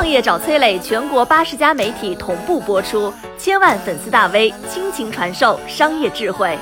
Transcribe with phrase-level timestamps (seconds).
[0.00, 6.58] 创业找崔磊，全国八十家媒体同步播出，千万粉丝大 V 倾情传授商业智慧。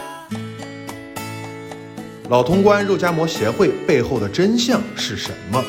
[2.29, 5.63] 老潼关肉夹馍协会背后的真相是什么？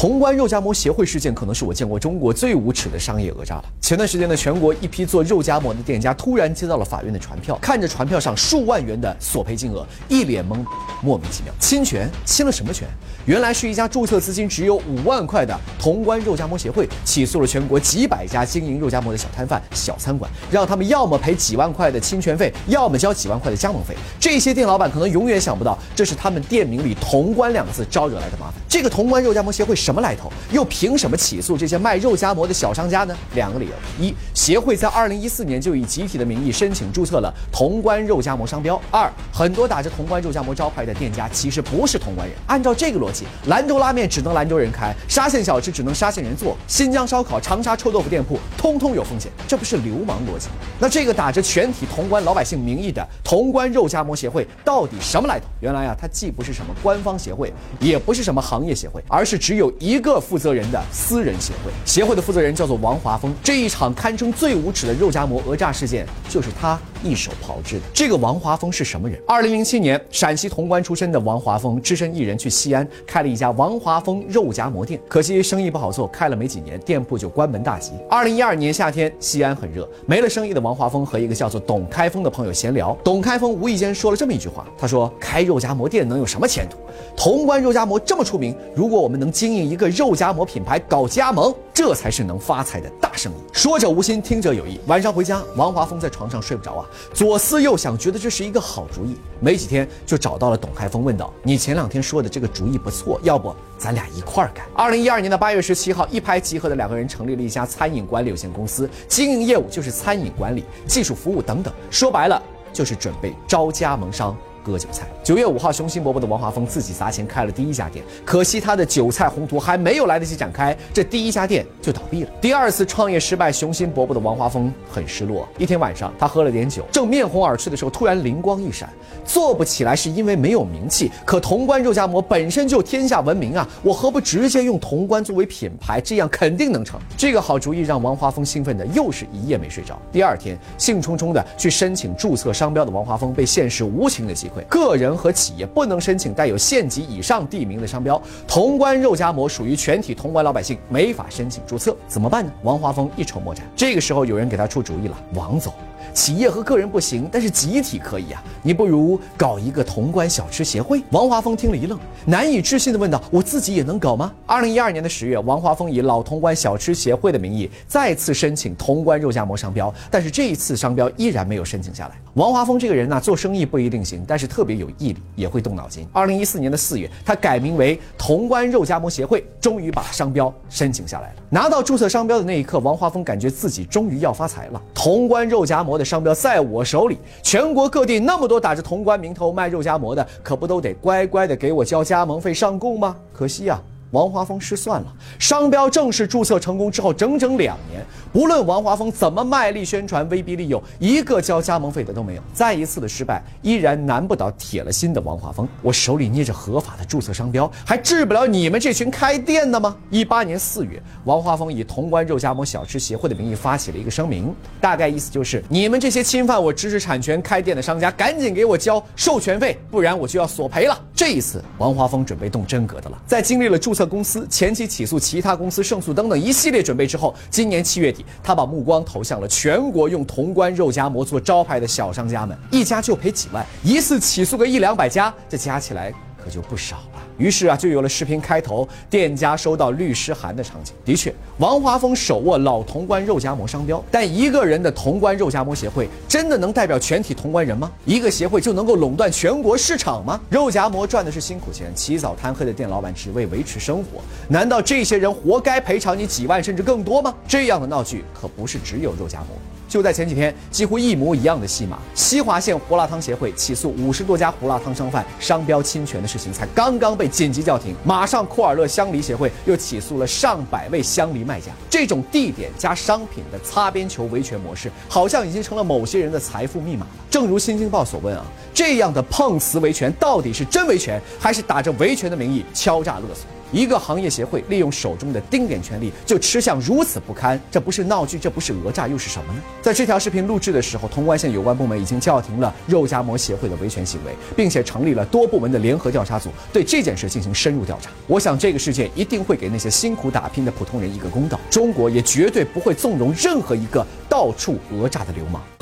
[0.00, 3.64] 潼关肉夹馍协会事件可能是我见过中国最无耻的商业讹诈了。
[3.80, 10.64] 前段时间呢，全国一批做肉夹馍的店家突然接到了法院的传票，看着传票上数万元的索赔金额，一脸懵，
[11.02, 12.08] 莫名其妙，侵权？
[12.24, 12.86] 侵了什么权？
[13.26, 23.96] 原来是一家注册资金只有五万块的潼关肉夹馍协会起诉了全国几百家经营肉夹馍的小摊贩、小餐馆，让他们要么赔几万块的侵权费，要么交几万块的加盟费。
[24.20, 28.54] 这些店老板可能永远想不到，这是他们店名里“潼关”两个字招惹来的麻烦。
[28.68, 29.74] 这个潼关肉夹馍协会。
[29.88, 30.30] 什么来头？
[30.52, 33.16] 又凭什么起诉这些卖肉夹馍的小商家呢？
[33.34, 42.36] 两个理由：一，协会在二零一四年就以集体的名义申请注册了潼关肉夹馍商标；二，很多打着潼关肉夹馍招牌的店家其实不是潼关人。
[42.46, 50.48] 按照这个逻辑，兰州拉面只能兰州人开，沙县小吃只能沙县人做，新疆烧烤、长沙臭豆腐店铺通通有风险，这不是流氓逻辑？
[50.78, 55.46] 那这个打着全体潼关老百姓名义的潼关肉夹馍协会到底什么来头？
[55.60, 57.50] 原来啊，它既不是什么官方协会，
[57.80, 59.72] 也不是什么行业协会，而是只有。
[59.80, 63.32] 一个负责人的私人协会，协会的负责人叫做王华峰。
[63.44, 67.82] 这一场堪称最无耻的肉夹馍讹诈事件，就是他一手炮制的。
[67.92, 69.20] 这个王华峰是什么人？
[69.26, 77.92] 二零零七年，陕西潼关出身的王华峰只身一人去西安开了一家王华峰肉夹馍店，可惜生意不好做，开了没几年，店铺就关门大吉。
[78.10, 86.78] 二零一二年夏天，西安很热，没了生意的王华峰和一个叫做董开峰的朋友闲聊，董开峰无意间说了这么一句话，他说：“开肉夹馍店能有什么前途？
[87.16, 93.36] 潼关肉夹馍这么出名，如果我们能经营。”一个肉夹馍品牌搞加盟，这才是能发财的大生意。
[93.52, 94.80] 说者无心，听者有意。
[94.88, 96.84] 晚上回家，王华峰在床上睡不着啊，
[97.14, 99.16] 左思右想，觉得这是一个好主意。
[99.38, 111.72] 没几天就找到了董开峰，问道：“你前两天说的这个主意不错，要不咱俩一块儿干？”二零一二年的八月十七号，一拍即合的两个人成立了一家餐饮管理有限公司，经营业务就是餐饮管理、技术服务等等。
[111.92, 114.36] 说白了，就是准备招加盟商。
[114.64, 115.06] 割韭菜。
[115.28, 122.30] 九月五号，雄心勃勃的王华峰自己砸钱开了第一家店，可惜他的韭菜宏图还没有来得及展开，这第一家店就倒闭了。
[122.40, 125.46] 第二次创业失败，雄心勃勃的王华峰很失落。
[125.58, 128.88] 一天晚上，他喝了点酒，正面红耳赤的时候，突然灵光一闪，
[129.22, 136.98] 做不起来是因为没有名气，可潼关肉夹馍本身就天下闻名啊，我何不直接用潼关作为品牌，这样肯定能成。
[137.18, 140.00] 这个好主意让王华峰兴奋的又是一夜没睡着。
[140.10, 144.66] 第二天，兴冲冲的去申请注册商标的王华峰被现实无情的击溃。
[144.70, 152.52] 个人和企业不能申请带有县级以上地名的商标，潼关肉夹馍属于全体潼关老百姓，没法申请注册，怎么办呢？
[152.62, 153.66] 王华峰一筹莫展。
[153.74, 155.72] 这个时候，有人给他出主意了，王总。
[156.14, 158.42] 企业和个人不行，但是集体可以啊！
[158.62, 161.02] 你不如搞一个潼关小吃协会。
[161.10, 172.16] 王华峰听了一愣，难以置信地问道：“我自己也能搞吗？”二零一二年的十月，王华峰以老潼关小吃协会的名义再次申请潼关肉夹馍商标，但是这一次商标依然没有申请下来。
[172.34, 176.06] 王华峰这个人呢，做生意不一定行，但是特别有意也会动脑筋。
[176.12, 181.42] 二零一四年的四月，他改名为潼关肉夹馍协会，终于把商标申请下来了。
[181.50, 184.82] 拿到注册商标的那一刻，王华峰感觉自己终于要发财了。
[184.94, 193.16] 潼关肉夹馍的商标在我手里，全国各地那么多打着潼关名头卖肉夹馍的，可不都得乖乖的给我交加盟费上供吗？
[193.32, 193.80] 可惜呀。
[194.10, 195.14] 王华峰失算了。
[195.38, 198.02] 商标正式注册成功之后，整整两年，
[198.32, 202.42] 不论王华峰怎么卖力宣传、威逼利诱，一个交加盟费的都没有。
[202.52, 205.66] 再一次的失败，依然难不倒铁了心的王华峰。
[205.82, 209.96] 我手里捏着合法的注册商标，还治不了你们这群开店的吗？
[210.10, 220.98] 一八年四月，王华峰以潼关肉夹馍小吃协会的名义发起了一个声明，大概意思就是：你们这些侵犯我知识产权开店的商家，赶紧给我交授权费，不然我就要索赔了。
[221.14, 223.18] 这一次，王华峰准备动真格的了。
[223.26, 236.12] 在经历了注册公司前期起诉其他公司胜诉等等一系列准备之后，今年七月底，他把目光投向了全国用潼关肉夹馍做招牌的小商家们，一家就赔几万，一次起诉个一两百家，这加起来
[236.42, 237.27] 可就不少了。
[237.38, 240.94] 于是啊，就有了视频开头店家收到律师函的场景。
[241.04, 247.90] 的确，王华峰手握老潼关肉夹馍商标，但一个人的潼关肉夹馍协会真的能代表全体潼关人吗？
[248.04, 250.40] 一个协会就能够垄断全国市场吗？
[250.50, 257.34] 肉夹馍赚的是辛苦钱，起早贪黑的店老板只为维持生活，难道这些人活该赔偿你几万甚至更多吗？
[257.46, 259.56] 这样的闹剧可不是只有肉夹馍。
[259.88, 271.72] 就在前几天，几乎一模一样的戏码，西华县胡辣汤协会起诉五十多家胡辣汤商贩商标侵权的事情才刚刚被紧急叫停，马上库尔勒香梨协会又起诉了上百位香梨卖家。
[271.88, 277.10] 这种地点加商品的擦边球维权模式，好像已经成了某些人的财富密码了。
[277.30, 283.44] 正如《新京报》所问啊，这样的碰瓷维权到底是真维权，还是打着维权的名义敲诈勒索？
[283.70, 289.60] 一个行业协会利用手中的丁点权利就吃相如此不堪，这不是闹剧，这不是讹诈，又是什么呢？
[289.82, 298.10] 在这条视频录制的时候，潼关县有关部门已经叫停了肉夹馍协会的维权行为，并且成立了多部门的联合调查组，对这件事进行深入调查。
[298.26, 305.62] 我想这个事件一定会给那些辛苦打拼的普通人一个公道，中国也绝对不会纵容任何一个到处讹诈的流氓。